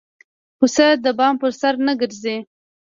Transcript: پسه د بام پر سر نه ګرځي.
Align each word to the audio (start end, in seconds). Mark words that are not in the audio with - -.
پسه 0.59 0.87
د 1.03 1.05
بام 1.17 1.33
پر 1.41 1.51
سر 1.59 1.73
نه 1.87 1.93
ګرځي. 1.99 2.37